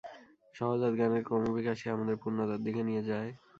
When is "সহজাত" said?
0.55-0.91